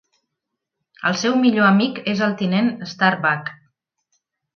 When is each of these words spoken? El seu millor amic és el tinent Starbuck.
El 1.09 1.17
seu 1.23 1.35
millor 1.43 1.67
amic 1.73 1.99
és 2.13 2.23
el 2.29 2.33
tinent 2.39 2.71
Starbuck. 2.95 3.53